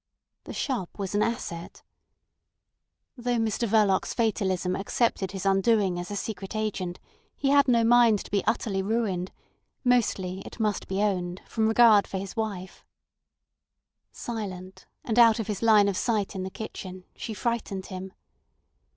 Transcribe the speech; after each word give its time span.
The 0.45 0.53
shop 0.53 0.97
was 0.97 1.13
an 1.13 1.21
asset. 1.21 1.83
Though 3.15 3.37
Mr 3.37 3.67
Verloc's 3.67 4.15
fatalism 4.15 4.75
accepted 4.75 5.31
his 5.31 5.45
undoing 5.45 5.99
as 5.99 6.09
a 6.09 6.15
secret 6.15 6.55
agent, 6.55 6.99
he 7.35 7.49
had 7.49 7.67
no 7.67 7.83
mind 7.83 8.17
to 8.25 8.31
be 8.31 8.43
utterly 8.45 8.81
ruined, 8.81 9.31
mostly, 9.83 10.41
it 10.43 10.59
must 10.59 10.87
be 10.87 11.03
owned, 11.03 11.43
from 11.45 11.67
regard 11.67 12.07
for 12.07 12.17
his 12.17 12.35
wife. 12.35 12.83
Silent, 14.11 14.87
and 15.03 15.19
out 15.19 15.37
of 15.37 15.45
his 15.45 15.61
line 15.61 15.87
of 15.87 15.95
sight 15.95 16.33
in 16.33 16.41
the 16.41 16.49
kitchen, 16.49 17.03
she 17.15 17.35
frightened 17.35 17.85
him. 17.85 18.11